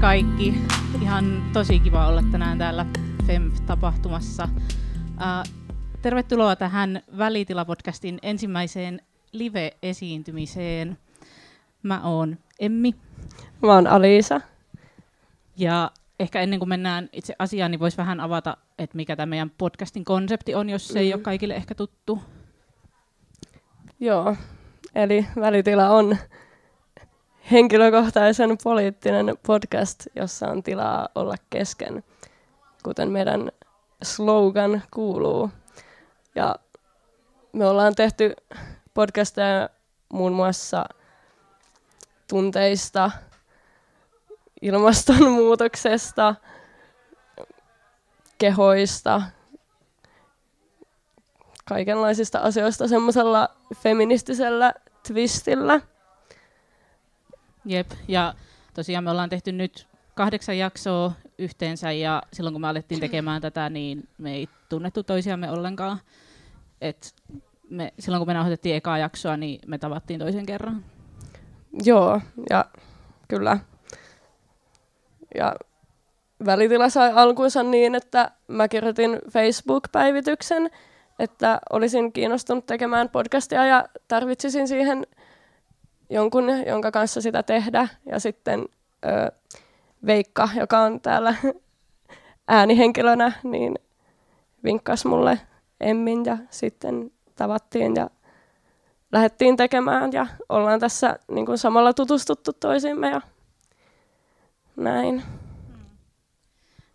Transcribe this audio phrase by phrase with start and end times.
[0.00, 0.54] Kaikki!
[1.02, 2.86] Ihan tosi kiva olla tänään täällä
[3.26, 4.48] FEMF-tapahtumassa.
[5.08, 5.52] Uh,
[6.02, 9.00] tervetuloa tähän Välitila-podcastin ensimmäiseen
[9.32, 10.98] live-esiintymiseen.
[11.82, 12.94] Mä oon Emmi.
[13.62, 14.40] Mä oon Alisa.
[15.56, 19.50] Ja ehkä ennen kuin mennään itse asiaan, niin voisi vähän avata, että mikä tämä meidän
[19.58, 21.00] podcastin konsepti on, jos se mm.
[21.00, 22.22] ei ole kaikille ehkä tuttu.
[24.00, 24.36] Joo,
[24.94, 26.16] eli Välitila on
[27.50, 32.04] henkilökohtaisen poliittinen podcast, jossa on tilaa olla kesken,
[32.82, 33.50] kuten meidän
[34.02, 35.50] slogan kuuluu.
[36.34, 36.56] Ja
[37.52, 38.36] me ollaan tehty
[38.94, 39.68] podcasteja
[40.12, 40.84] muun muassa
[42.28, 43.10] tunteista,
[44.62, 46.34] ilmastonmuutoksesta,
[48.38, 49.22] kehoista,
[51.64, 53.48] kaikenlaisista asioista semmoisella
[53.82, 54.74] feministisellä
[55.06, 55.80] twistillä.
[57.66, 58.34] Jep, ja
[58.74, 63.70] tosiaan me ollaan tehty nyt kahdeksan jaksoa yhteensä ja silloin kun me alettiin tekemään tätä,
[63.70, 66.00] niin me ei tunnettu toisiamme ollenkaan.
[66.80, 67.14] Et
[67.70, 70.84] me, silloin kun me nauhoitettiin ekaa jaksoa, niin me tavattiin toisen kerran.
[71.84, 72.20] Joo,
[72.50, 72.64] ja
[73.28, 73.58] kyllä.
[75.34, 75.56] Ja
[76.46, 80.70] välitila sai alkuunsa niin, että mä kirjoitin Facebook-päivityksen,
[81.18, 85.06] että olisin kiinnostunut tekemään podcastia ja tarvitsisin siihen
[86.10, 87.88] jonkun, jonka kanssa sitä tehdä.
[88.06, 88.64] Ja sitten
[89.04, 89.32] ö,
[90.06, 91.34] Veikka, joka on täällä
[92.48, 93.78] äänihenkilönä, niin
[94.64, 95.40] vinkkasi mulle
[95.80, 98.10] Emmin ja sitten tavattiin ja
[99.12, 103.20] lähdettiin tekemään ja ollaan tässä niin kuin samalla tutustuttu toisiimme ja
[104.76, 105.22] näin.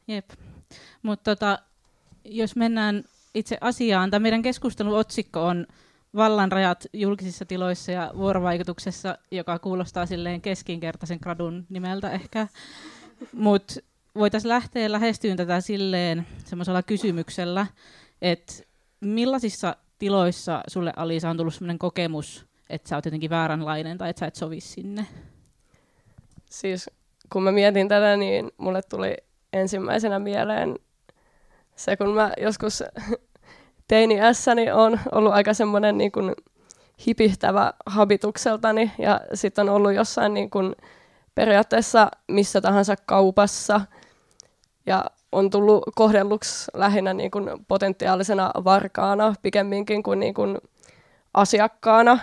[0.07, 0.29] Jep.
[1.01, 1.59] Mutta tota,
[2.23, 5.67] jos mennään itse asiaan, tämä meidän keskustelun otsikko on
[6.15, 12.47] vallanrajat julkisissa tiloissa ja vuorovaikutuksessa, joka kuulostaa silleen keskinkertaisen gradun nimeltä ehkä.
[13.33, 13.73] Mutta
[14.15, 17.67] voitaisiin lähteä lähestyyn tätä silleen semmoisella kysymyksellä,
[18.21, 18.53] että
[19.01, 24.19] millaisissa tiloissa sulle Alisa on tullut sellainen kokemus, että sä oot jotenkin vääränlainen tai että
[24.19, 25.07] sä et sovi sinne?
[26.49, 26.89] Siis
[27.31, 29.17] kun mä mietin tätä, niin mulle tuli
[29.53, 30.75] ensimmäisenä mieleen
[31.75, 32.83] se, kun mä joskus
[33.91, 36.35] teini-ässäni on ollut aika semmoinen niin kuin
[37.07, 40.75] hipihtävä habitukseltani ja sitten on ollut jossain niin kuin
[41.35, 43.81] periaatteessa missä tahansa kaupassa
[44.85, 50.57] ja on tullut kohdelluksi lähinnä niin kuin potentiaalisena varkaana pikemminkin kuin, niin kuin
[51.33, 52.19] asiakkaana.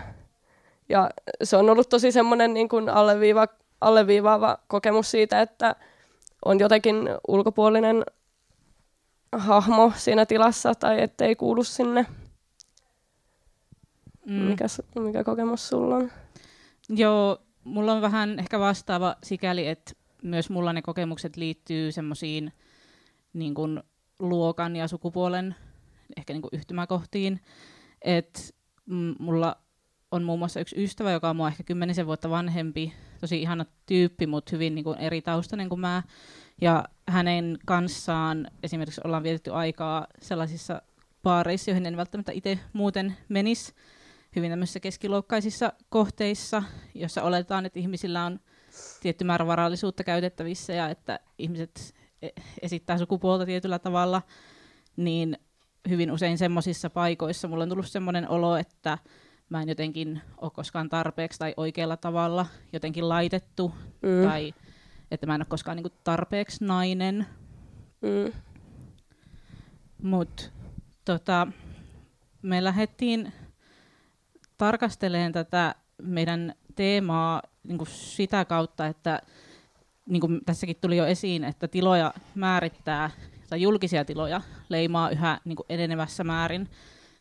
[0.88, 1.10] Ja
[1.42, 3.46] se on ollut tosi semmoinen niin kuin alleviiva,
[3.80, 5.74] alleviivaava kokemus siitä, että
[6.44, 8.04] on jotenkin ulkopuolinen
[9.32, 12.06] hahmo siinä tilassa tai ettei kuulu sinne.
[14.26, 14.34] Mm.
[14.34, 14.64] Mikä,
[14.98, 16.10] mikä kokemus sulla on?
[16.88, 22.52] Joo, mulla on vähän ehkä vastaava sikäli, että myös mulla ne kokemukset liittyy semmoisiin
[23.32, 23.82] niin kuin
[24.18, 25.54] luokan ja sukupuolen
[26.16, 27.40] ehkä niin kuin yhtymäkohtiin.
[28.02, 28.54] Et
[29.18, 29.56] mulla
[30.10, 34.26] on muun muassa yksi ystävä, joka on mua ehkä kymmenisen vuotta vanhempi, tosi ihana tyyppi,
[34.26, 36.02] mutta hyvin niin kuin eri taustainen kuin mä.
[36.60, 40.82] Ja hänen kanssaan esimerkiksi ollaan vietetty aikaa sellaisissa
[41.22, 43.74] baareissa, joihin en välttämättä itse muuten menisi,
[44.36, 46.62] hyvin tämmöisissä keskiloukkaisissa kohteissa,
[46.94, 48.40] jossa oletetaan, että ihmisillä on
[49.02, 52.28] tietty määrä varallisuutta käytettävissä ja että ihmiset e-
[52.62, 54.22] esittää sukupuolta tietyllä tavalla,
[54.96, 55.38] niin
[55.88, 58.98] hyvin usein semmoisissa paikoissa mulla on tullut semmoinen olo, että
[59.48, 64.28] mä en jotenkin ole koskaan tarpeeksi tai oikealla tavalla jotenkin laitettu mm.
[64.28, 64.54] tai
[65.10, 67.26] että mä en ole koskaan niinku tarpeeksi nainen.
[68.00, 68.32] Mm.
[70.02, 70.42] Mutta
[71.04, 71.46] tota,
[72.42, 73.32] me lähdettiin
[74.56, 79.22] tarkastelemaan tätä meidän teemaa niinku sitä kautta, että
[80.06, 83.10] niin kuin tässäkin tuli jo esiin, että tiloja määrittää,
[83.50, 86.68] tai julkisia tiloja leimaa yhä niin kuin enenevässä määrin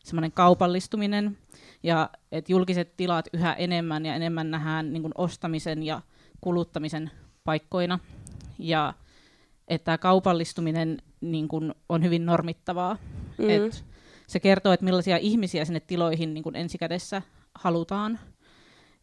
[0.04, 1.38] semmoinen kaupallistuminen,
[1.82, 6.02] ja että julkiset tilat yhä enemmän ja enemmän nähdään niin kuin ostamisen ja
[6.40, 7.10] kuluttamisen
[7.48, 7.98] paikkoina.
[8.58, 8.94] Ja
[9.68, 12.96] että kaupallistuminen niin kun, on hyvin normittavaa.
[13.38, 13.50] Mm.
[13.50, 13.84] Et
[14.26, 17.22] se kertoo, että millaisia ihmisiä sinne tiloihin niin kun ensikädessä
[17.54, 18.18] halutaan.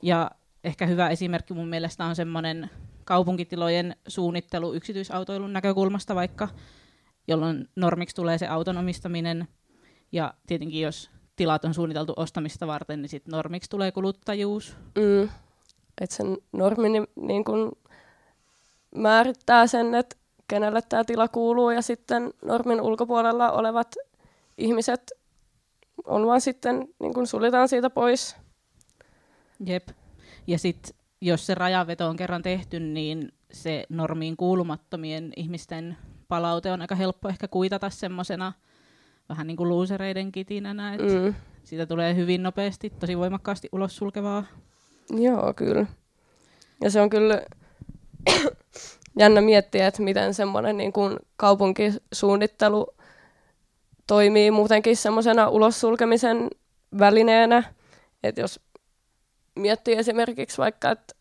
[0.01, 0.31] Ja
[0.63, 2.69] ehkä hyvä esimerkki mun mielestä on semmoinen
[3.05, 6.47] kaupunkitilojen suunnittelu yksityisautoilun näkökulmasta vaikka,
[7.27, 9.47] jolloin normiksi tulee se auton omistaminen.
[10.11, 14.77] Ja tietenkin jos tilat on suunniteltu ostamista varten, niin sitten normiksi tulee kuluttajuus.
[14.95, 15.29] Mm.
[16.01, 17.71] että sen normi niin, niin kun
[18.95, 20.15] määrittää sen, että
[20.47, 23.95] kenelle tämä tila kuuluu ja sitten normin ulkopuolella olevat
[24.57, 25.11] ihmiset
[26.05, 28.35] on vaan sitten, niin kun suljetaan siitä pois.
[29.65, 29.89] Jep.
[30.47, 36.81] Ja sitten jos se rajaveto on kerran tehty, niin se normiin kuulumattomien ihmisten palaute on
[36.81, 38.53] aika helppo ehkä kuitata semmoisena
[39.29, 41.33] vähän niin kuin luusereiden kitinänä, että mm.
[41.63, 44.43] siitä tulee hyvin nopeasti, tosi voimakkaasti ulos sulkevaa.
[45.09, 45.85] Joo, kyllä.
[46.81, 47.41] Ja se on kyllä
[49.19, 52.95] jännä miettiä, että miten semmoinen niin kuin kaupunkisuunnittelu
[54.07, 56.49] toimii muutenkin semmoisena ulos sulkemisen
[56.99, 57.63] välineenä.
[58.23, 58.59] Että jos
[59.55, 61.15] miettii esimerkiksi vaikka, että,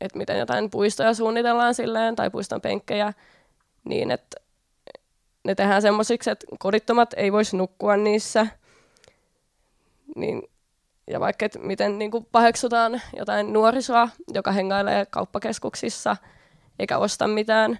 [0.00, 3.12] että miten jotain puistoja suunnitellaan silleen, tai puiston penkkejä,
[3.84, 4.36] niin että
[5.44, 8.46] ne tehdään semmoisiksi, että kodittomat ei voisi nukkua niissä.
[10.16, 10.42] Niin,
[11.10, 16.16] ja vaikka, että miten niin kuin paheksutaan jotain nuorisoa, joka hengailee kauppakeskuksissa
[16.78, 17.78] eikä osta mitään,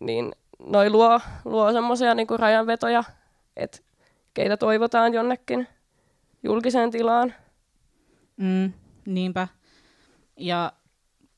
[0.00, 3.04] niin noi luo, luo semmoisia niin rajanvetoja,
[3.56, 3.78] että
[4.34, 5.68] keitä toivotaan jonnekin
[6.42, 7.34] julkiseen tilaan.
[8.36, 8.72] Mm,
[9.06, 9.48] niinpä.
[10.36, 10.72] Ja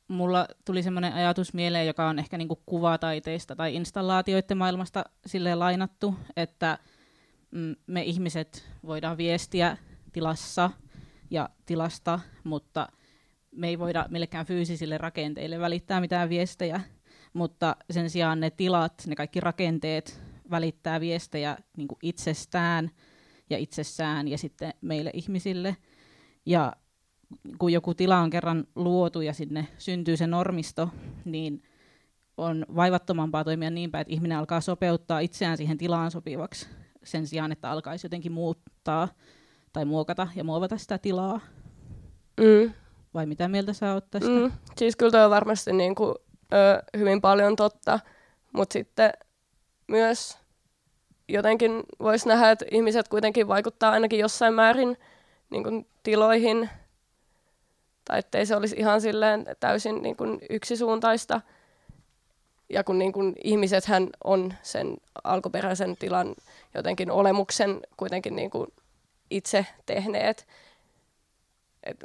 [0.08, 6.14] mulla tuli semmoinen ajatus mieleen, joka on ehkä niinku kuvataiteista tai installaatioiden maailmasta sille lainattu,
[6.36, 6.78] että
[7.50, 9.76] mm, me ihmiset voidaan viestiä
[10.12, 10.70] tilassa
[11.30, 12.88] ja tilasta, mutta
[13.50, 16.80] me ei voida millekään fyysisille rakenteille välittää mitään viestejä,
[17.32, 22.90] mutta sen sijaan ne tilat, ne kaikki rakenteet välittää viestejä niin itsestään
[23.50, 25.76] ja itsessään ja sitten meille ihmisille.
[26.46, 26.72] Ja
[27.58, 30.88] kun joku tila on kerran luotu ja sinne syntyy se normisto,
[31.24, 31.62] niin
[32.36, 36.68] on vaivattomampaa toimia niin päin, että ihminen alkaa sopeuttaa itseään siihen tilaan sopivaksi
[37.04, 39.08] sen sijaan, että alkaisi jotenkin muuttaa
[39.72, 41.40] tai muokata ja muovata sitä tilaa.
[42.40, 42.72] Mm.
[43.14, 44.30] Vai mitä mieltä sä oot tästä?
[44.30, 44.52] Mm.
[44.76, 46.14] Siis kyllä toi on varmasti niin kuin,
[46.52, 48.00] ö, hyvin paljon totta,
[48.52, 49.12] mutta sitten
[49.88, 50.38] myös
[51.28, 54.96] jotenkin voisi nähdä, että ihmiset kuitenkin vaikuttaa ainakin jossain määrin
[55.50, 56.70] niin kuin tiloihin
[58.04, 61.40] tai ettei se olisi ihan silleen täysin niin kuin yksisuuntaista.
[62.68, 66.34] Ja kun niin kuin ihmisethän on sen alkuperäisen tilan
[66.74, 68.72] jotenkin olemuksen kuitenkin niin kuin
[69.30, 70.46] itse tehneet.
[71.82, 72.04] Et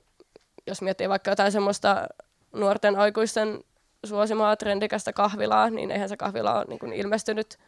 [0.67, 2.07] jos miettii vaikka jotain semmoista
[2.53, 3.63] nuorten aikuisten
[4.05, 7.59] suosimaa trendikästä kahvilaa, niin eihän se kahvila ole niin kuin ilmestynyt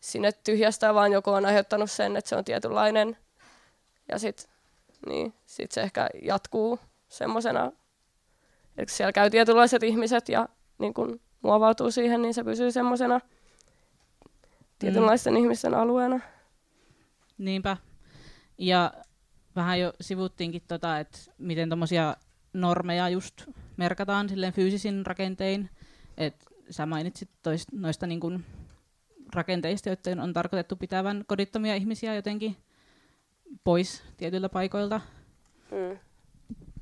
[0.00, 3.16] sinne tyhjästä, vaan joku on aiheuttanut sen, että se on tietynlainen.
[4.08, 4.46] Ja sitten
[5.06, 6.78] niin, sit se ehkä jatkuu
[7.08, 7.72] semmoisena,
[8.76, 10.48] että siellä käy tietynlaiset ihmiset ja
[10.78, 13.20] niin kun muovautuu siihen, niin se pysyy semmoisena
[14.78, 15.40] tietynlaisten mm.
[15.40, 16.20] ihmisten alueena.
[17.38, 17.76] Niinpä.
[18.58, 18.92] Ja
[19.56, 22.16] vähän jo sivuttiinkin, tota, että miten tuommoisia
[22.52, 23.42] normeja just
[23.76, 25.70] merkataan silleen fyysisin rakentein.
[26.16, 28.44] Et sä mainitsit toist, noista niin kun
[29.34, 32.56] rakenteista, joiden on tarkoitettu pitävän kodittomia ihmisiä jotenkin
[33.64, 35.00] pois tietyiltä paikoilta.
[35.70, 35.98] Mm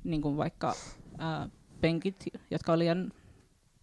[0.05, 0.75] niin kuin vaikka
[1.19, 1.49] ää,
[1.81, 3.13] penkit, jotka oli liian,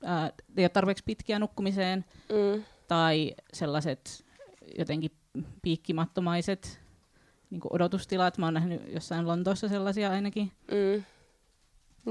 [0.03, 2.63] ää, ei ole tarpeeksi pitkiä nukkumiseen, mm.
[2.87, 4.25] tai sellaiset
[4.77, 5.11] jotenkin
[5.61, 6.79] piikkimattomaiset
[7.49, 8.37] niin kuin odotustilat.
[8.37, 10.51] Mä oon nähnyt jossain Lontoossa sellaisia ainakin.
[10.71, 11.03] Mm.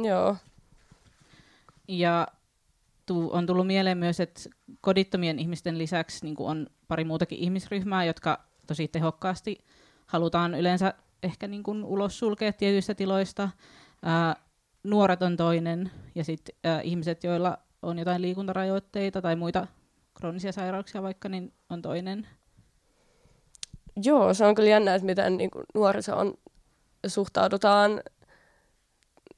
[0.05, 0.37] Joo.
[1.89, 2.29] Ja
[3.07, 4.41] tu- on tullut mieleen myös, että
[4.81, 9.59] kodittomien ihmisten lisäksi niin on pari muutakin ihmisryhmää, jotka tosi tehokkaasti
[10.07, 13.51] halutaan yleensä ehkä niin kuin ulos sulkea tietyistä tiloista.
[14.03, 14.37] Ää,
[14.85, 19.67] nuoret on toinen ja sitten ihmiset, joilla on jotain liikuntarajoitteita tai muita
[20.15, 22.27] kroonisia sairauksia vaikka, niin on toinen.
[24.05, 26.35] Joo, se on kyllä jännä, että miten niin kuin nuorisoon
[27.07, 28.03] suhtaudutaan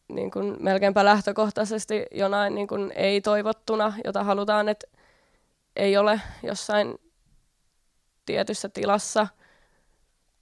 [0.09, 4.87] niin kuin melkeinpä lähtökohtaisesti jonain niin kuin ei-toivottuna, jota halutaan, että
[5.77, 6.95] ei ole jossain
[8.27, 9.27] tietyssä tilassa,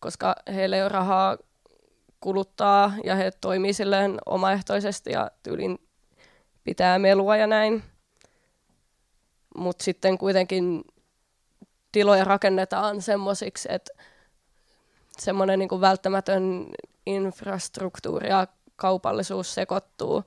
[0.01, 1.37] koska heillä ei ole rahaa
[2.21, 5.79] kuluttaa ja he toimii silleen omaehtoisesti ja tyylin
[6.65, 7.83] pitää melua ja näin.
[9.57, 10.85] Mutta sitten kuitenkin
[11.93, 13.93] tiloja rakennetaan semmoisiksi, että
[15.21, 16.67] semmoinen niin välttämätön
[17.07, 18.47] infrastruktuuri ja
[18.77, 20.25] kaupallisuus sekoittuu.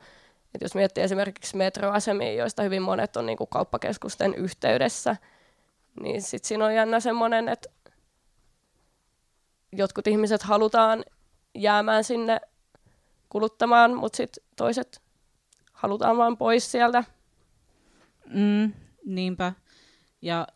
[0.56, 5.16] Et jos miettii esimerkiksi metroasemia, joista hyvin monet on niin kuin kauppakeskusten yhteydessä,
[6.02, 7.70] niin sitten siinä on jännä semmoinen, että
[9.72, 11.06] jotkut ihmiset halutaan
[11.56, 12.42] jäämään sinne
[13.30, 15.02] kuluttamaan, mutta sitten toiset
[15.74, 17.04] halutaan vaan pois sieltä.
[18.26, 18.74] Mm,
[19.06, 19.54] niinpä.
[20.22, 20.48] Ja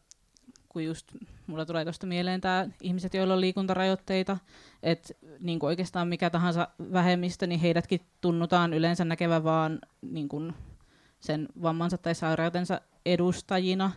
[0.70, 1.08] kun just
[1.48, 4.38] mulla tulee tuosta mieleen tämä ihmiset, joilla on liikuntarajoitteita,
[4.84, 10.54] että niin oikeastaan mikä tahansa vähemmistö, niin heidätkin tunnutaan yleensä näkevän vaan niin kuin
[11.20, 13.92] sen vammansa tai sairautensa edustajina.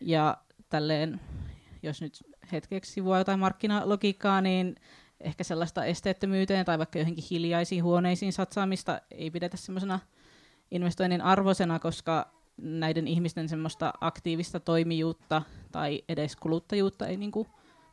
[0.00, 0.36] Ja
[0.68, 1.20] tälleen,
[1.82, 4.76] jos nyt hetkeksi sivua jotain markkinalogiikkaa, niin
[5.20, 10.00] ehkä sellaista esteettömyyteen tai vaikka johonkin hiljaisiin huoneisiin satsaamista ei pidetä semmoisena
[10.70, 15.42] investoinnin arvoisena, koska näiden ihmisten semmoista aktiivista toimijuutta
[15.72, 17.46] tai edes kuluttajuutta ei niinku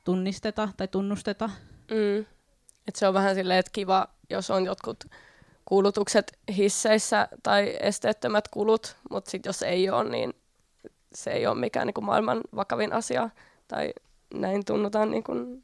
[0.04, 1.50] tunnisteta tai tunnusteta.
[1.92, 2.26] Mm.
[2.88, 5.04] Et se on vähän silleen, että kiva, jos on jotkut
[5.66, 10.34] kulutukset hisseissä tai esteettömät kulut, mutta sitten jos ei ole, niin
[11.14, 13.30] se ei ole mikään niin kuin maailman vakavin asia,
[13.68, 13.94] tai
[14.34, 15.64] näin tunnutaan niin kuin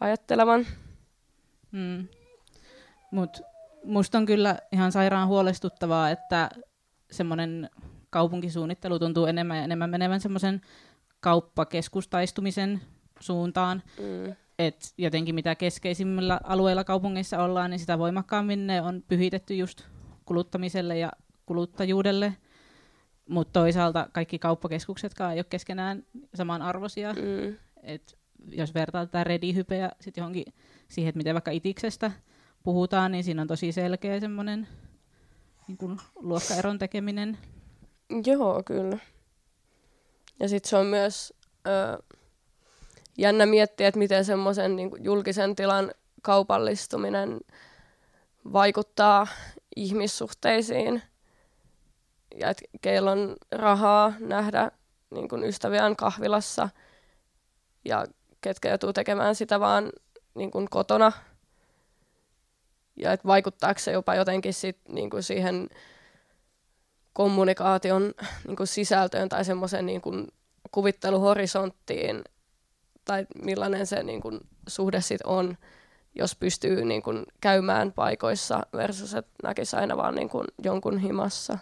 [0.00, 0.66] ajattelevan.
[1.72, 2.08] Mm.
[3.10, 3.40] Mutta
[3.84, 6.50] musta on kyllä ihan sairaan huolestuttavaa, että
[7.10, 7.70] semmoinen
[8.10, 10.60] kaupunkisuunnittelu tuntuu enemmän ja enemmän menevän semmoisen
[11.20, 12.80] kauppakeskustaistumisen
[13.20, 13.82] suuntaan.
[13.98, 14.36] Mm.
[14.58, 19.82] Et jotenkin mitä keskeisimmillä alueilla kaupungeissa ollaan, niin sitä voimakkaammin ne on pyhitetty just
[20.24, 21.12] kuluttamiselle ja
[21.46, 22.36] kuluttajuudelle.
[23.28, 26.02] Mutta toisaalta kaikki kauppakeskuksetkaan ei ole keskenään
[26.34, 27.12] samanarvoisia.
[27.12, 27.56] Mm.
[27.82, 30.44] Et jos vertaa tätä redihypeä sit johonkin
[30.88, 32.10] siihen, että miten vaikka itiksestä
[32.62, 34.68] puhutaan, niin siinä on tosi selkeä semmoinen
[35.80, 37.38] niin luokkaeron tekeminen.
[38.26, 38.98] Joo, kyllä.
[40.40, 41.34] Ja sitten se on myös
[41.66, 42.02] ö,
[43.18, 47.40] jännä miettiä, että miten semmoisen niin julkisen tilan kaupallistuminen
[48.52, 49.26] vaikuttaa
[49.76, 51.02] ihmissuhteisiin.
[52.34, 54.70] Ja että keillä on rahaa nähdä
[55.10, 56.68] niin kuin ystäviään kahvilassa
[57.84, 58.06] ja
[58.40, 59.92] ketkä joutuu tekemään sitä vaan
[60.34, 61.12] niin kuin kotona.
[63.02, 65.68] Ja että vaikuttaako se jopa jotenkin sit, niin kuin siihen
[67.12, 68.14] kommunikaation
[68.46, 70.28] niin kuin sisältöön tai semmoisen niin kuin
[70.70, 72.24] kuvitteluhorisonttiin,
[73.04, 75.56] tai millainen se niin kuin, suhde sit on,
[76.14, 81.58] jos pystyy niin kuin, käymään paikoissa versus, että näkisi aina vaan niin kuin, jonkun himassa.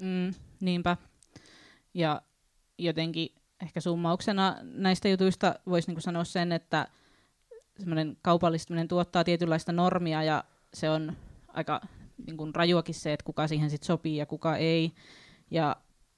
[0.00, 0.96] Mm, niinpä.
[1.94, 2.22] Ja
[2.78, 6.88] jotenkin ehkä summauksena näistä jutuista voisi niin sanoa sen, että
[7.78, 11.12] semmoinen kaupallistuminen tuottaa tietynlaista normia ja se on
[11.48, 11.80] aika
[12.26, 14.92] niin kuin rajuakin se, että kuka siihen sit sopii ja kuka ei.
[15.50, 15.76] Ja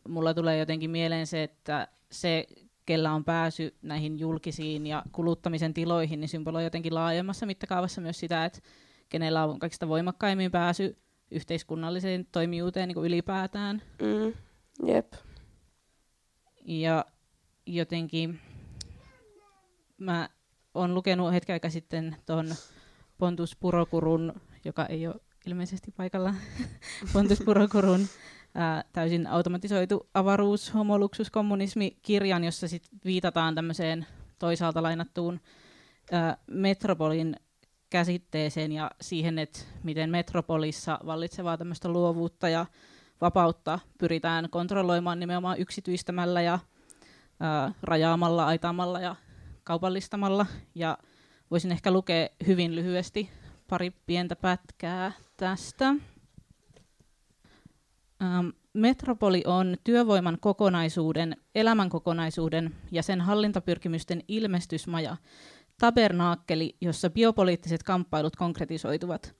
[0.08, 2.46] mulla tulee jotenkin mieleen se, että se,
[2.86, 8.44] kellä on pääsy näihin julkisiin ja kuluttamisen tiloihin, niin symboloi jotenkin laajemmassa mittakaavassa myös sitä,
[8.44, 8.58] että
[9.08, 10.96] kenellä on kaikista voimakkaimmin pääsy
[11.30, 13.82] yhteiskunnalliseen toimijuuteen niin kuin ylipäätään.
[14.02, 14.32] Mm,
[14.88, 15.12] jep.
[16.64, 17.04] Ja
[17.66, 18.40] jotenkin
[19.98, 20.28] mä
[20.76, 22.54] oon lukenut hetken aikaa sitten tuon
[23.18, 24.32] Pontus Purokurun,
[24.64, 26.34] joka ei ole ilmeisesti paikalla,
[27.12, 28.06] Pontus Purokurun
[28.54, 34.06] ää, täysin automatisoitu avaruus, homoluksus, kommunismi kirjan, jossa sit viitataan tämmöiseen
[34.38, 35.40] toisaalta lainattuun
[36.12, 37.36] ää, metropolin
[37.90, 42.66] käsitteeseen ja siihen, että miten metropolissa vallitsevaa tämmöistä luovuutta ja
[43.20, 46.58] vapautta pyritään kontrolloimaan nimenomaan yksityistämällä ja
[47.40, 49.16] ää, rajaamalla, aitaamalla ja
[49.66, 50.46] kaupallistamalla.
[50.74, 50.98] Ja
[51.50, 53.30] voisin ehkä lukea hyvin lyhyesti
[53.68, 55.88] pari pientä pätkää tästä.
[58.22, 65.16] Ähm, metropoli on työvoiman kokonaisuuden, elämän kokonaisuuden ja sen hallintapyrkimysten ilmestysmaja,
[65.78, 69.34] tabernaakkeli, jossa biopoliittiset kamppailut konkretisoituvat.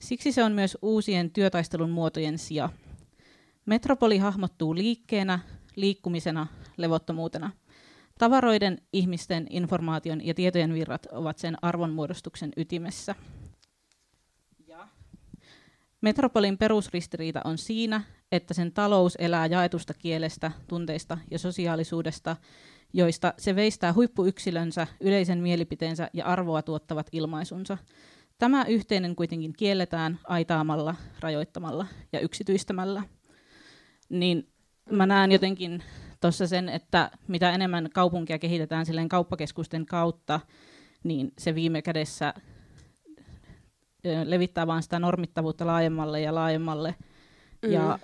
[0.00, 2.68] Siksi se on myös uusien työtaistelun muotojen sija.
[3.66, 5.38] Metropoli hahmottuu liikkeenä,
[5.76, 6.46] liikkumisena,
[6.76, 7.50] levottomuutena.
[8.20, 13.14] Tavaroiden, ihmisten, informaation ja tietojen virrat ovat sen arvonmuodostuksen ytimessä.
[16.00, 22.36] Metropolin perusristiriita on siinä, että sen talous elää jaetusta kielestä, tunteista ja sosiaalisuudesta,
[22.92, 27.78] joista se veistää huippuyksilönsä, yleisen mielipiteensä ja arvoa tuottavat ilmaisunsa.
[28.38, 33.02] Tämä yhteinen kuitenkin kielletään aitaamalla, rajoittamalla ja yksityistämällä.
[34.08, 34.48] Niin
[34.90, 35.82] mä näen jotenkin
[36.20, 40.40] tuossa sen, että mitä enemmän kaupunkia kehitetään silleen kauppakeskusten kautta,
[41.04, 42.34] niin se viime kädessä
[44.24, 46.94] levittää vaan sitä normittavuutta laajemmalle ja laajemmalle.
[47.62, 47.72] Mm.
[47.72, 47.98] Ja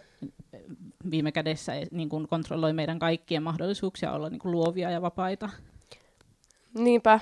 [1.11, 5.51] viime kädessä niin kuin kontrolloi meidän kaikkien mahdollisuuksia olla niin kuin luovia ja vapaita.
[6.75, 7.21] Niinpä.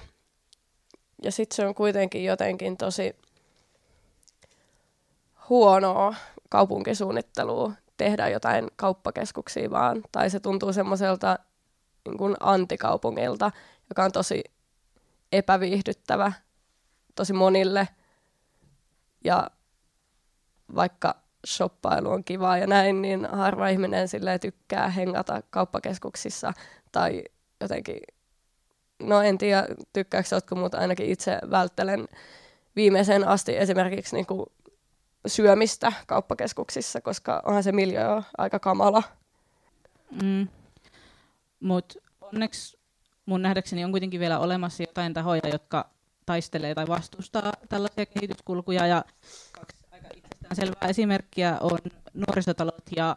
[1.22, 3.16] Ja sitten se on kuitenkin jotenkin tosi
[5.48, 6.14] huonoa
[6.48, 10.02] kaupunkisuunnittelua tehdä jotain kauppakeskuksia vaan.
[10.12, 11.38] Tai se tuntuu semmoiselta
[12.08, 13.50] niin antikaupungilta,
[13.90, 14.44] joka on tosi
[15.32, 16.32] epäviihdyttävä
[17.14, 17.88] tosi monille–
[19.24, 19.50] ja
[20.74, 21.14] vaikka
[21.46, 26.52] shoppailu on kivaa ja näin, niin harva ihminen sille tykkää hengata kauppakeskuksissa
[26.92, 27.24] tai
[27.60, 28.00] jotenkin,
[29.02, 32.08] no en tiedä tykkääkö jotkut, mutta ainakin itse välttelen
[32.76, 34.46] viimeisen asti esimerkiksi niin kuin
[35.26, 39.02] syömistä kauppakeskuksissa, koska onhan se miljö aika kamala.
[40.22, 40.48] Mm.
[41.60, 42.78] Mutta onneksi
[43.26, 45.90] mun nähdäkseni on kuitenkin vielä olemassa jotain tahoja, jotka
[46.26, 49.04] taistelee tai vastustaa tällaisia kehityskulkuja ja
[49.52, 50.08] kaksi aika
[50.54, 51.78] selvää esimerkkiä on
[52.14, 53.16] nuorisotalot ja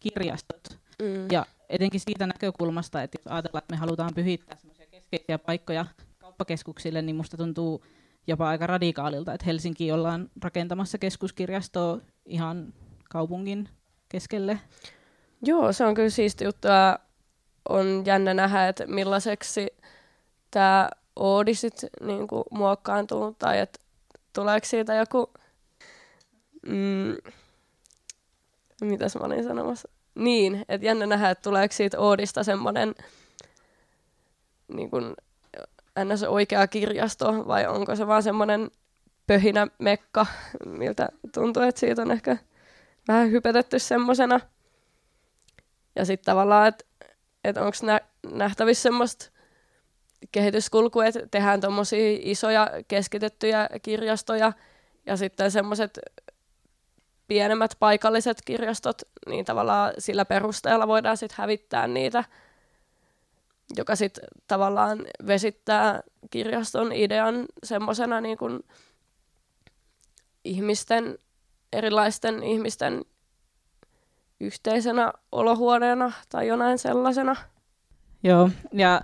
[0.00, 0.78] kirjastot.
[1.02, 1.30] Mm.
[1.32, 5.86] Ja etenkin siitä näkökulmasta, että jos ajatellaan, että me halutaan pyhittää semmoisia keskeisiä paikkoja
[6.18, 7.84] kauppakeskuksille, niin musta tuntuu
[8.26, 12.74] jopa aika radikaalilta, että Helsinki ollaan rakentamassa keskuskirjastoa ihan
[13.10, 13.68] kaupungin
[14.08, 14.60] keskelle.
[15.42, 16.68] Joo, se on kyllä siisti juttu
[17.68, 19.66] on jännä nähdä, että millaiseksi
[20.50, 23.78] tämä Oodi sit niinku muokkaantuu tai että
[24.32, 25.32] tuleeko siitä joku,
[26.66, 27.16] mm,
[28.80, 32.94] mitäs mä olin sanomassa, niin, että jännä nähdä, että tuleeko siitä Oodista semmoinen
[34.68, 34.90] niin
[36.04, 36.22] ns.
[36.22, 38.70] oikea kirjasto vai onko se vaan semmoinen
[39.26, 40.26] pöhinä mekka,
[40.64, 42.36] miltä tuntuu, että siitä on ehkä
[43.08, 44.40] vähän hypetetty semmoisena.
[45.96, 46.84] Ja sitten tavallaan, että
[47.44, 48.00] et onko nä-
[48.32, 49.30] nähtävissä semmoista
[50.32, 54.52] kehityskulkua, että tehdään tuommoisia isoja keskitettyjä kirjastoja
[55.06, 55.98] ja sitten semmoiset
[57.28, 62.24] pienemmät paikalliset kirjastot, niin tavallaan sillä perusteella voidaan sitten hävittää niitä,
[63.76, 68.60] joka sitten tavallaan vesittää kirjaston idean semmoisena niin kuin
[70.44, 71.18] ihmisten,
[71.72, 73.04] erilaisten ihmisten
[74.40, 77.36] yhteisenä olohuoneena tai jonain sellaisena.
[78.22, 79.00] Joo, ja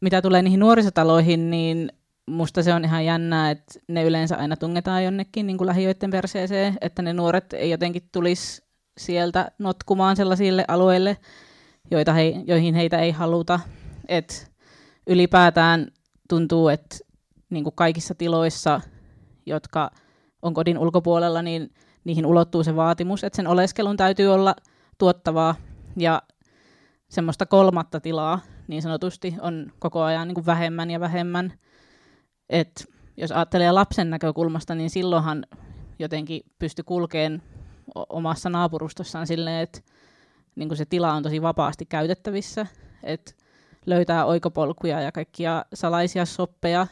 [0.00, 1.92] mitä tulee niihin nuorisotaloihin, niin
[2.26, 6.76] musta se on ihan jännää, että ne yleensä aina tungetaan jonnekin niin kuin lähiöiden perseeseen,
[6.80, 8.62] että ne nuoret ei jotenkin tulisi
[8.98, 11.16] sieltä notkumaan sellaisille alueille,
[11.90, 13.60] joita he, joihin heitä ei haluta.
[14.10, 14.52] Et
[15.06, 15.86] ylipäätään
[16.28, 16.96] tuntuu, että
[17.50, 18.80] niin kuin kaikissa tiloissa,
[19.46, 19.90] jotka
[20.42, 24.56] on kodin ulkopuolella, niin niihin ulottuu se vaatimus, että sen oleskelun täytyy olla
[24.98, 25.54] tuottavaa
[25.96, 26.22] ja
[27.08, 31.52] semmoista kolmatta tilaa niin sanotusti on koko ajan niin kuin vähemmän ja vähemmän.
[32.48, 35.46] Et jos ajattelee lapsen näkökulmasta, niin silloinhan
[35.98, 37.42] jotenkin pysty kulkeen
[37.94, 39.80] omassa naapurustossaan silleen, että
[40.56, 42.66] niin se tila on tosi vapaasti käytettävissä,
[43.02, 43.32] että
[43.86, 46.86] löytää oikopolkuja ja kaikkia salaisia soppeja,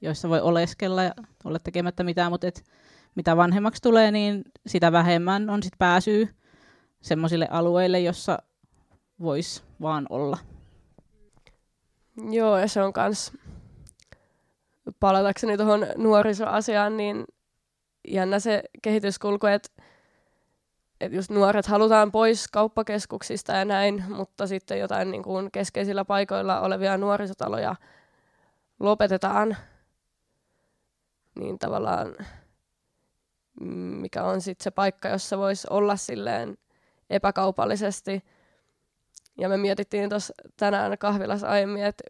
[0.00, 1.12] joissa voi oleskella ja
[1.44, 2.64] olla tekemättä mitään, mutta et
[3.14, 6.26] mitä vanhemmaksi tulee, niin sitä vähemmän on sit pääsyä
[7.02, 8.38] semmoisille alueille, jossa
[9.20, 10.38] voisi vaan olla.
[12.30, 13.32] Joo, ja se on kans,
[15.00, 17.24] palatakseni tuohon nuorisoasiaan, niin
[18.08, 19.68] jännä se kehityskulku, että
[21.00, 26.60] et just nuoret halutaan pois kauppakeskuksista ja näin, mutta sitten jotain niin kuin keskeisillä paikoilla
[26.60, 27.76] olevia nuorisotaloja
[28.80, 29.56] lopetetaan,
[31.38, 32.16] niin tavallaan
[34.00, 36.58] mikä on sitten se paikka, jossa voisi olla silleen
[37.10, 38.24] epäkaupallisesti–
[39.38, 42.04] ja me mietittiin tuossa tänään kahvilassa aiemmin, että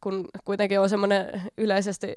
[0.00, 2.14] kun kuitenkin on semmoinen yleisesti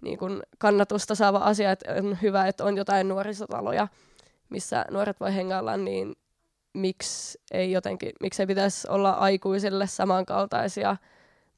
[0.00, 3.88] niin kun kannatusta saava asia, että on hyvä, että on jotain nuorisotaloja,
[4.48, 6.16] missä nuoret voi hengailla, niin
[6.72, 10.96] miksi ei jotenkin, miksi ei pitäisi olla aikuisille samankaltaisia,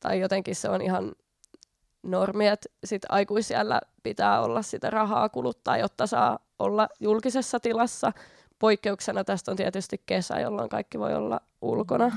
[0.00, 1.12] tai jotenkin se on ihan
[2.02, 8.12] normi, että sit aikuisjällä pitää olla sitä rahaa kuluttaa, jotta saa olla julkisessa tilassa,
[8.58, 12.12] Poikkeuksena tästä on tietysti kesä, jolloin kaikki voi olla ulkona.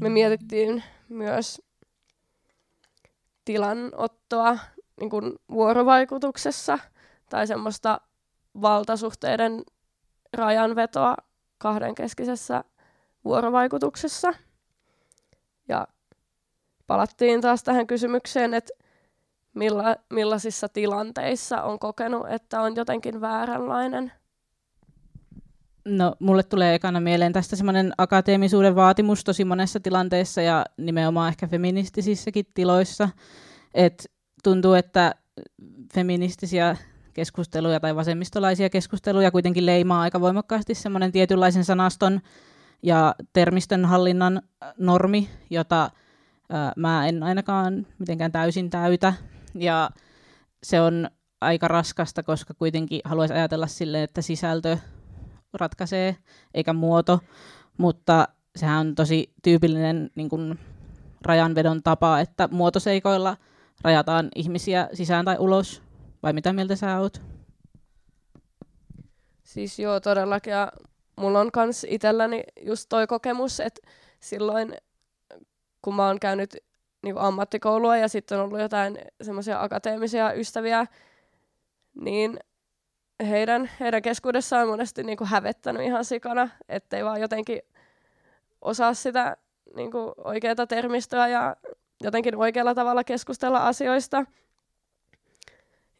[0.00, 0.82] Me mietittiin
[1.16, 1.62] myös
[3.44, 4.58] tilanottoa
[5.00, 6.78] niin kuin vuorovaikutuksessa
[7.30, 8.00] tai semmoista
[8.62, 9.62] valtasuhteiden
[10.32, 11.16] rajanvetoa
[11.58, 12.64] kahdenkeskisessä
[13.24, 14.34] vuorovaikutuksessa.
[15.68, 15.88] Ja
[16.86, 18.72] palattiin taas tähän kysymykseen, että
[19.54, 24.12] milla, millaisissa tilanteissa on kokenut, että on jotenkin vääränlainen?
[25.88, 31.46] No, mulle tulee ekana mieleen tästä semmoinen akateemisuuden vaatimus tosi monessa tilanteessa ja nimenomaan ehkä
[31.46, 33.08] feministisissäkin tiloissa.
[33.74, 34.04] että
[34.42, 35.14] tuntuu, että
[35.94, 36.76] feministisiä
[37.14, 42.20] keskusteluja tai vasemmistolaisia keskusteluja kuitenkin leimaa aika voimakkaasti semmoinen tietynlaisen sanaston
[42.82, 44.42] ja termistön hallinnan
[44.78, 45.90] normi, jota
[46.76, 49.12] mä en ainakaan mitenkään täysin täytä.
[49.54, 49.90] Ja
[50.62, 54.78] se on aika raskasta, koska kuitenkin haluaisi ajatella sille, että sisältö
[55.56, 56.16] ratkaisee,
[56.54, 57.20] eikä muoto.
[57.78, 60.58] Mutta sehän on tosi tyypillinen niin kuin,
[61.22, 63.36] rajanvedon tapa, että muotoseikoilla
[63.82, 65.82] rajataan ihmisiä sisään tai ulos.
[66.22, 67.22] Vai mitä mieltä sä oot?
[69.44, 70.50] Siis joo, todellakin.
[70.50, 70.72] Ja
[71.16, 73.80] mulla on kans itselläni just toi kokemus, että
[74.20, 74.76] silloin
[75.82, 76.56] kun mä oon käynyt
[77.02, 80.86] niin ammattikoulua ja sitten on ollut jotain semmoisia akateemisia ystäviä,
[82.00, 82.40] niin
[83.20, 87.62] heidän, heidän keskuudessaan on monesti niin kuin hävettänyt ihan sikana, ettei vaan jotenkin
[88.60, 89.36] osaa sitä
[89.76, 91.56] niin kuin oikeaa termistöä ja
[92.00, 94.24] jotenkin oikealla tavalla keskustella asioista.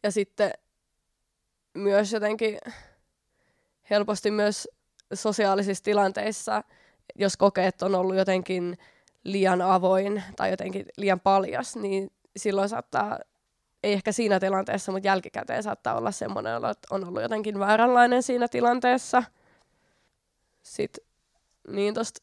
[0.03, 0.51] Ja sitten
[1.73, 2.57] myös jotenkin
[3.89, 4.67] helposti myös
[5.13, 6.63] sosiaalisissa tilanteissa,
[7.15, 8.77] jos kokeet on ollut jotenkin
[9.23, 13.19] liian avoin tai jotenkin liian paljas, niin silloin saattaa,
[13.87, 18.23] ei ehkä siinä tilanteessa, mutta jälkikäteen saattaa olla semmoinen olo, että on ollut jotenkin vääränlainen
[18.23, 19.23] siinä tilanteessa.
[20.63, 21.05] Sitten
[21.67, 22.21] niin tuosta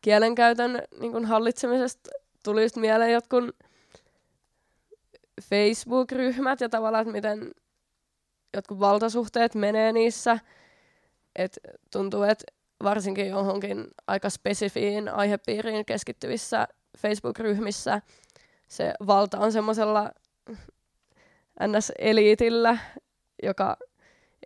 [0.00, 2.10] kielenkäytön niin kun hallitsemisesta
[2.44, 3.56] tuli just mieleen jotkut
[5.42, 7.50] Facebook-ryhmät ja tavallaan, että miten
[8.54, 10.38] jotkut valtasuhteet menee niissä.
[11.36, 11.58] Et
[11.92, 12.44] tuntuu, että
[12.82, 16.68] varsinkin johonkin aika spesifiin aihepiiriin keskittyvissä
[16.98, 18.02] Facebook-ryhmissä
[18.68, 20.10] se valta on semmoisella
[21.60, 22.78] NS-eliitillä,
[23.42, 23.76] joka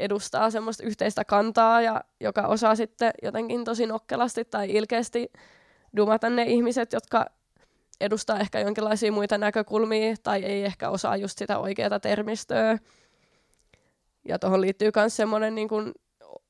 [0.01, 5.33] edustaa semmoista yhteistä kantaa ja joka osaa sitten jotenkin tosi nokkelasti tai ilkeästi
[5.97, 7.27] dumata ne ihmiset, jotka
[8.01, 12.79] edustaa ehkä jonkinlaisia muita näkökulmia tai ei ehkä osaa just sitä oikeaa termistöä.
[14.29, 15.93] Ja tuohon liittyy myös semmoinen niin kuin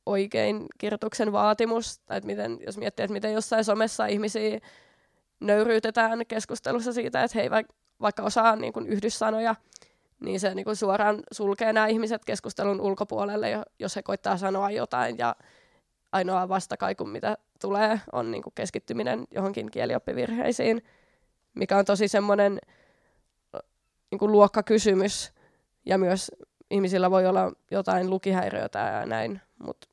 [0.06, 4.61] oikein kirjoituksen vaatimus, tai että miten, jos miettii, että miten jossain somessa ihmisiä
[5.40, 7.66] nöyryytetään keskustelussa siitä, että he eivät
[8.00, 9.55] vaikka osaa niin kuin yhdyssanoja,
[10.20, 13.48] niin se niin kuin suoraan sulkee nämä ihmiset keskustelun ulkopuolelle,
[13.79, 15.37] jos he koittaa sanoa jotain, ja
[16.12, 20.83] ainoa vastakaiku, mitä tulee, on niin kuin keskittyminen johonkin kielioppivirheisiin,
[21.55, 22.59] mikä on tosi semmoinen
[24.11, 25.33] niin kuin luokkakysymys,
[25.87, 26.33] ja myös
[26.70, 29.88] ihmisillä voi olla jotain lukihäiriötä ja näin, mutta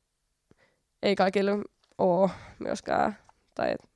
[1.02, 1.52] ei kaikille
[1.98, 3.18] ole myöskään.
[3.54, 3.87] Tai et,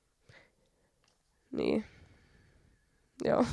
[1.53, 1.85] niin.
[3.25, 3.45] Joo.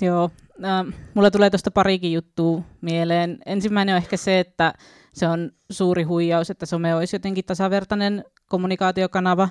[0.00, 0.30] Joo,
[0.64, 3.38] äh, mulla tulee tuosta parikin juttua mieleen.
[3.46, 4.74] Ensimmäinen on ehkä se, että
[5.12, 9.48] se on suuri huijaus, että some olisi jotenkin tasavertainen kommunikaatiokanava.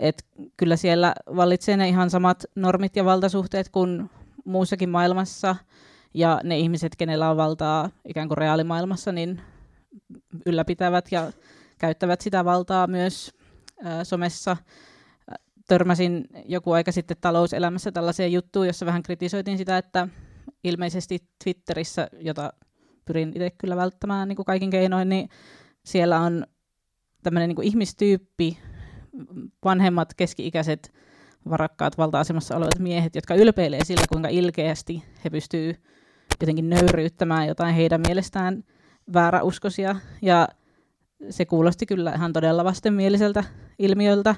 [0.00, 4.10] Et kyllä siellä vallitsee ne ihan samat normit ja valtasuhteet kuin
[4.44, 5.56] muussakin maailmassa.
[6.14, 9.40] Ja ne ihmiset, kenellä on valtaa ikään kuin reaalimaailmassa, niin
[10.46, 11.32] ylläpitävät ja
[11.78, 13.34] käyttävät sitä valtaa myös
[13.84, 14.56] ää, somessa.
[15.68, 20.08] Törmäsin joku aika sitten talouselämässä tällaiseen juttuun, jossa vähän kritisoitiin sitä, että
[20.64, 22.52] ilmeisesti Twitterissä, jota
[23.04, 25.28] pyrin itse kyllä välttämään niin kuin kaikin keinoin, niin
[25.84, 26.46] siellä on
[27.22, 28.58] tämmöinen niin ihmistyyppi,
[29.64, 30.92] vanhemmat keski-ikäiset
[31.50, 35.76] varakkaat valta-asemassa olevat miehet, jotka ylpeilee sillä, kuinka ilkeästi he pystyvät
[36.40, 38.64] jotenkin nöyryyttämään jotain heidän mielestään
[39.14, 39.96] vääräuskoisia.
[40.22, 40.48] Ja
[41.30, 43.44] se kuulosti kyllä ihan todella vastenmieliseltä
[43.78, 44.34] ilmiöltä,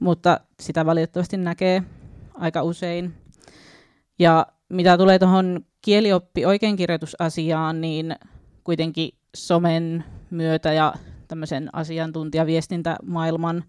[0.00, 1.82] mutta sitä valitettavasti näkee
[2.34, 3.14] aika usein.
[4.18, 8.16] Ja mitä tulee tuohon kielioppi oikeinkirjoitusasiaan, niin
[8.64, 10.94] kuitenkin somen myötä ja
[11.28, 13.64] tämmöisen asiantuntijaviestintämaailman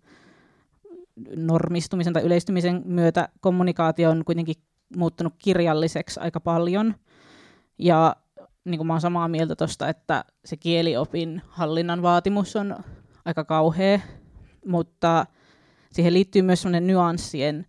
[1.35, 4.55] normistumisen tai yleistymisen myötä kommunikaatio on kuitenkin
[4.95, 6.95] muuttunut kirjalliseksi aika paljon.
[7.79, 8.15] Ja
[8.65, 12.75] niin kuin mä oon samaa mieltä tuosta, että se kieliopin hallinnan vaatimus on
[13.25, 13.99] aika kauhea,
[14.65, 15.25] mutta
[15.91, 17.65] siihen liittyy myös sellainen nyanssien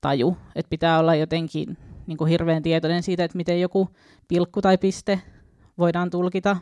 [0.00, 3.88] taju, että pitää olla jotenkin niin kuin hirveän tietoinen siitä, että miten joku
[4.28, 5.20] pilkku tai piste
[5.78, 6.56] voidaan tulkita.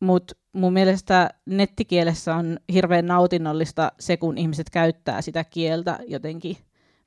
[0.00, 6.56] Mutta mun mielestä nettikielessä on hirveän nautinnollista se, kun ihmiset käyttää sitä kieltä jotenkin,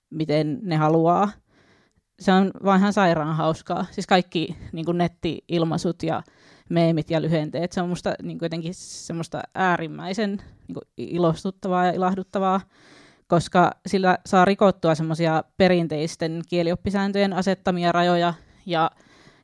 [0.09, 1.29] miten ne haluaa
[2.19, 3.85] se on vaan ihan sairaan hauskaa.
[3.91, 6.23] Siis kaikki niin kuin netti-ilmaisut ja
[6.69, 10.29] meemit ja lyhenteet, se on musta niin kuin jotenkin semmoista äärimmäisen
[10.67, 12.61] niin kuin ilostuttavaa ja ilahduttavaa,
[13.27, 18.33] koska sillä saa rikottua semmoisia perinteisten kielioppisääntöjen asettamia rajoja
[18.65, 18.91] ja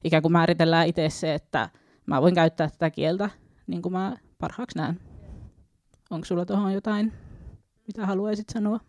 [0.03, 1.69] ikään kuin määritellään itse se, että
[2.05, 3.29] mä voin käyttää tätä kieltä
[3.67, 4.99] niin kuin mä parhaaksi näen.
[6.09, 7.13] Onko sulla tuohon jotain,
[7.87, 8.79] mitä haluaisit sanoa?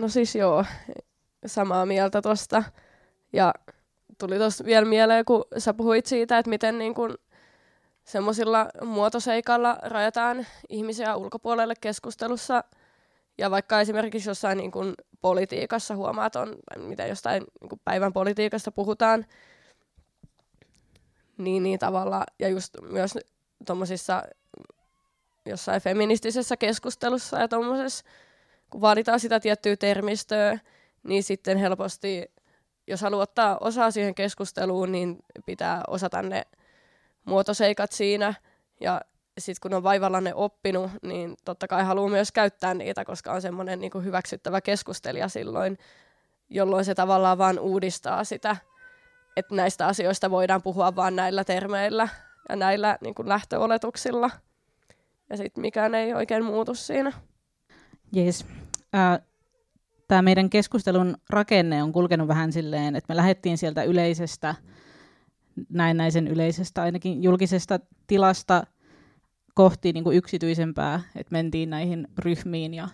[0.00, 0.64] No siis joo,
[1.46, 2.62] samaa mieltä tuosta.
[3.32, 3.54] Ja
[4.18, 7.14] tuli tuossa vielä mieleen, kun sä puhuit siitä, että miten niin kun
[8.04, 12.64] semmoisilla muotoseikalla rajataan ihmisiä ulkopuolelle keskustelussa.
[13.38, 19.26] Ja vaikka esimerkiksi jossain niin kun politiikassa huomaat, on, mitä jostain niin päivän politiikasta puhutaan,
[21.38, 23.18] niin, niin tavalla, ja just myös
[23.66, 24.22] tuommoisissa
[25.46, 28.04] jossain feministisessä keskustelussa ja tuommoisessa,
[28.70, 30.58] kun vaaditaan sitä tiettyä termistöä,
[31.02, 32.30] niin sitten helposti,
[32.92, 36.46] jos haluaa ottaa osaa siihen keskusteluun, niin pitää osata ne
[37.24, 38.34] muotoseikat siinä.
[38.80, 39.00] Ja
[39.38, 43.42] sitten kun on vaivalla ne oppinut, niin totta kai haluaa myös käyttää niitä, koska on
[43.42, 45.78] semmoinen niin hyväksyttävä keskustelija silloin,
[46.50, 48.56] jolloin se tavallaan vaan uudistaa sitä,
[49.36, 52.08] että näistä asioista voidaan puhua vain näillä termeillä
[52.48, 54.30] ja näillä niin kuin lähtöoletuksilla.
[55.30, 57.12] ja sitten mikään ei oikein muutu siinä.
[58.12, 58.46] Jees.
[58.94, 59.20] Äh,
[60.12, 64.54] Tämä meidän keskustelun rakenne on kulkenut vähän silleen, että me lähdettiin sieltä yleisestä,
[65.68, 68.66] näennäisen yleisestä, ainakin julkisesta tilasta
[69.54, 72.88] kohti niin kuin yksityisempää, että mentiin näihin ryhmiin ja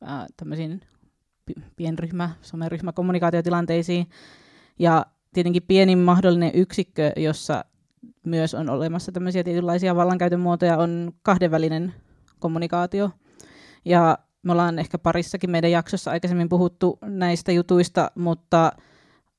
[0.00, 0.80] ää, tämmöisiin
[1.76, 4.06] pienryhmä, someryhmä, kommunikaatiotilanteisiin.
[4.78, 7.64] Ja tietenkin pienin mahdollinen yksikkö, jossa
[8.26, 11.94] myös on olemassa tämmöisiä tietynlaisia vallankäytön muotoja, on kahdenvälinen
[12.38, 13.10] kommunikaatio.
[13.84, 18.72] Ja me ollaan ehkä parissakin meidän jaksossa aikaisemmin puhuttu näistä jutuista, mutta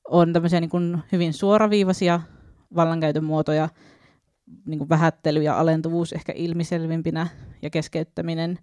[0.08, 2.20] on tämmöisiä niin kuin hyvin suoraviivaisia
[2.76, 3.68] vallankäytön muotoja,
[4.66, 7.26] niin kuin vähättely ja alentuvuus ehkä ilmiselvimpinä
[7.62, 8.58] ja keskeyttäminen.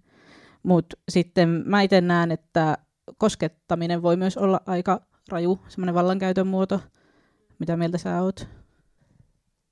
[0.62, 2.78] Mutta sitten mä itse näen, että
[3.18, 6.80] koskettaminen voi myös olla aika raju semmoinen vallankäytön muoto.
[7.58, 8.48] Mitä mieltä sä oot?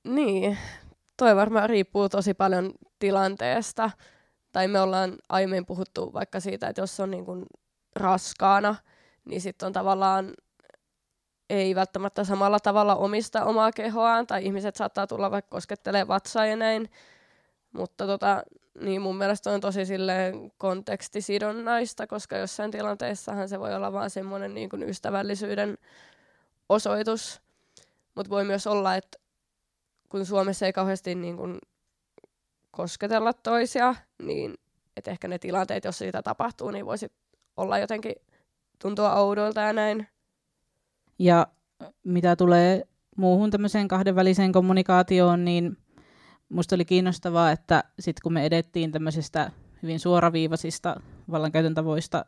[0.07, 0.57] Niin,
[1.17, 3.91] toi varmaan riippuu tosi paljon tilanteesta.
[4.53, 7.45] Tai me ollaan aiemmin puhuttu vaikka siitä, että jos on niin kuin
[7.95, 8.75] raskaana,
[9.25, 10.33] niin sitten on tavallaan
[11.49, 16.55] ei välttämättä samalla tavalla omista omaa kehoaan, tai ihmiset saattaa tulla vaikka koskettelee vatsaa ja
[16.55, 16.89] näin.
[17.71, 18.43] Mutta tota,
[18.79, 24.53] niin mun mielestä on tosi silleen kontekstisidonnaista, koska jossain tilanteessahan se voi olla vaan semmoinen
[24.53, 25.77] niin kuin ystävällisyyden
[26.69, 27.41] osoitus.
[28.15, 29.17] Mutta voi myös olla, että
[30.09, 31.59] kun Suomessa ei kauheasti niin kuin
[32.75, 34.53] kosketella toisia, niin
[34.97, 37.11] että ehkä ne tilanteet, jos siitä tapahtuu, niin voisi
[37.57, 38.15] olla jotenkin
[38.81, 40.07] tuntua oudolta ja näin.
[41.19, 41.47] Ja
[42.03, 42.83] mitä tulee
[43.17, 45.77] muuhun tämmöiseen kahdenväliseen kommunikaatioon, niin
[46.49, 49.51] musta oli kiinnostavaa, että sitten kun me edettiin tämmöisistä
[49.83, 52.25] hyvin suoraviivaisista vallankäytön tavoista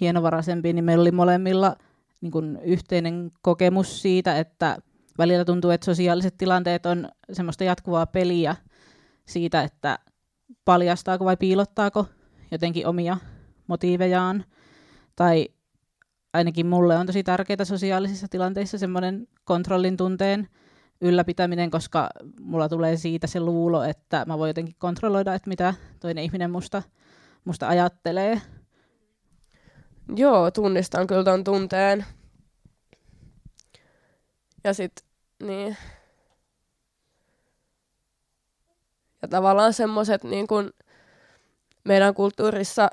[0.00, 1.76] hienovarasempiin, niin meillä oli molemmilla
[2.20, 4.78] niin kuin yhteinen kokemus siitä, että
[5.18, 8.56] välillä tuntuu, että sosiaaliset tilanteet on semmoista jatkuvaa peliä
[9.26, 9.98] siitä, että
[10.64, 12.06] paljastaako vai piilottaako
[12.50, 13.16] jotenkin omia
[13.66, 14.44] motiivejaan.
[15.16, 15.48] Tai
[16.32, 20.48] ainakin mulle on tosi tärkeää sosiaalisissa tilanteissa semmoinen kontrollin tunteen
[21.00, 22.08] ylläpitäminen, koska
[22.40, 26.82] mulla tulee siitä se luulo, että mä voin jotenkin kontrolloida, että mitä toinen ihminen musta,
[27.44, 28.40] musta ajattelee.
[30.16, 32.04] Joo, tunnistan kyllä ton tunteen.
[34.64, 34.92] Ja sit,
[35.42, 35.76] niin.
[39.24, 40.70] Ja tavallaan semmoset niin kun
[41.84, 42.90] meidän kulttuurissa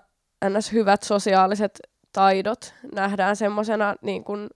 [0.49, 0.71] ns.
[0.71, 1.79] hyvät sosiaaliset
[2.13, 4.49] taidot nähdään semmoisena niin kun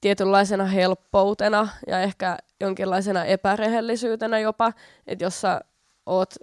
[0.00, 4.72] tietynlaisena helppoutena ja ehkä jonkinlaisena epärehellisyytenä jopa,
[5.06, 5.60] että jos sä
[6.06, 6.34] oot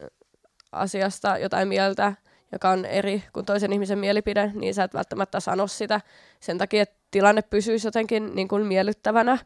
[0.71, 2.13] asiasta jotain mieltä,
[2.51, 6.01] joka on eri kuin toisen ihmisen mielipide, niin sä et välttämättä sano sitä
[6.39, 9.37] sen takia, että tilanne pysyisi jotenkin niin kuin miellyttävänä.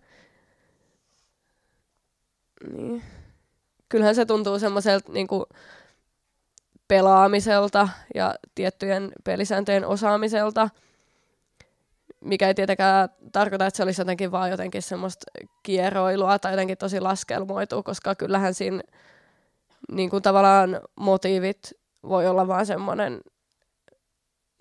[2.72, 3.04] Niin.
[3.90, 5.46] Kyllähän se tuntuu semmoiselta niin kuin
[6.88, 10.70] pelaamiselta ja tiettyjen pelisääntöjen osaamiselta–
[12.22, 15.26] mikä ei tietenkään tarkoita, että se olisi jotenkin vaan jotenkin semmoista
[15.64, 18.82] kieroilua tai jotenkin tosi laskelmoitu, koska kyllähän siinä
[19.92, 21.74] niin kuin tavallaan motiivit
[22.04, 23.22] voi olla vaan semmoinen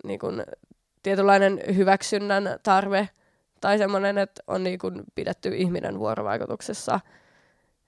[0.03, 0.43] niin kuin
[1.03, 3.09] tietynlainen hyväksynnän tarve
[3.61, 6.99] tai semmoinen, että on niin kuin pidetty ihminen vuorovaikutuksessa,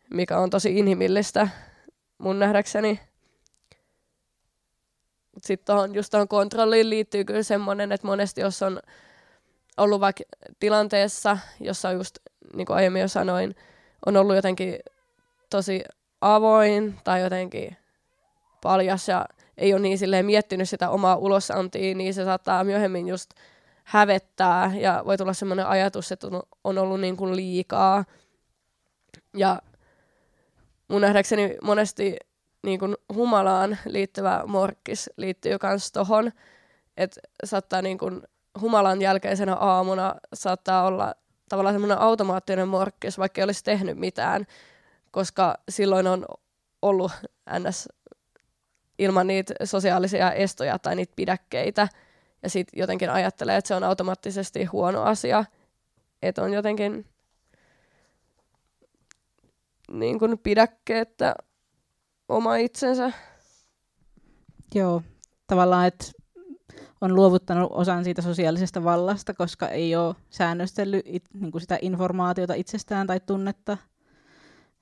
[0.10, 1.48] mikä on tosi inhimillistä
[2.18, 3.00] mun nähdäkseni.
[5.42, 8.80] Sitten tuohon, just tuohon kontrolliin liittyy kyllä semmoinen, että monesti jos on
[9.78, 10.24] ollut vaikka
[10.60, 12.20] tilanteessa, jossa just,
[12.54, 13.56] niin kuin aiemmin jo sanoin,
[14.06, 14.80] on ollut jotenkin
[15.50, 15.84] tosi
[16.22, 17.78] avoin tai jotenkin
[18.62, 19.26] paljas ja
[19.58, 23.32] ei ole niin silleen miettinyt sitä omaa ulosantia, niin se saattaa myöhemmin just
[23.84, 26.28] hävettää ja voi tulla semmoinen ajatus, että
[26.64, 28.06] on ollut niin kuin liikaa.
[29.34, 29.62] Ja
[30.90, 32.18] mun nähdäkseni monesti
[32.64, 36.32] niin kuin humalaan liittyvä morkkis liittyy myös tohon,
[36.98, 38.22] että saattaa niin kuin
[38.62, 41.16] humalan jälkeisenä aamuna saattaa olla
[41.50, 44.46] tavallaan semmoinen automaattinen morkkis, vaikka ei olisi tehnyt mitään,
[45.12, 46.26] koska silloin on
[46.82, 47.12] ollut
[47.60, 47.90] ns.
[49.00, 51.88] ilman niitä sosiaalisia estoja tai niitä pidäkkeitä,
[52.44, 55.46] ja sitten jotenkin ajattelee, että se on automaattisesti huono asia,
[56.22, 57.06] että on jotenkin
[59.92, 61.36] niin kuin pidäkkeettä
[62.30, 63.12] oma itsensä.
[64.76, 65.02] Joo,
[65.48, 66.06] tavallaan, että
[67.02, 72.54] on luovuttanut osan siitä sosiaalisesta vallasta, koska ei ole säännöstellyt it, niin kuin sitä informaatiota
[72.54, 73.78] itsestään tai tunnetta.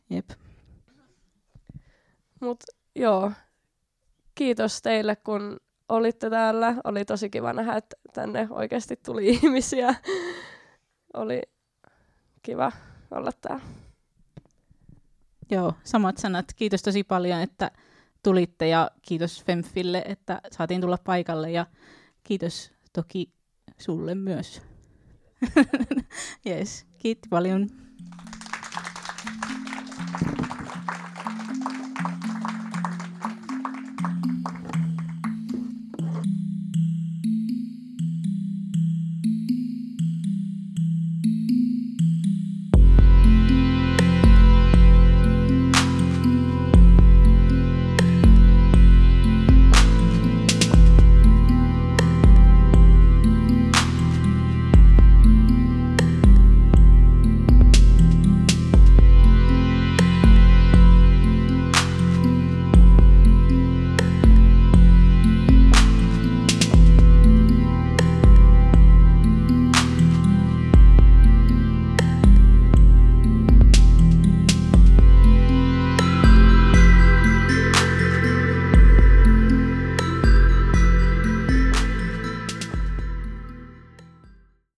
[0.10, 0.30] Jep.
[2.42, 2.64] Mut
[2.96, 3.32] joo,
[4.36, 6.76] kiitos teille kun olitte täällä.
[6.84, 9.96] Oli tosi kiva nähdä, että tänne oikeasti tuli ihmisiä.
[11.14, 11.42] Oli
[12.42, 12.72] kiva
[13.12, 13.87] olla täällä.
[15.50, 16.46] Joo, samat sanat.
[16.56, 17.72] Kiitos tosi paljon, että
[18.24, 21.66] tulitte ja kiitos Femfille, että saatiin tulla paikalle ja
[22.24, 23.32] kiitos toki
[23.78, 24.62] sulle myös.
[26.48, 27.87] yes, kiitti paljon.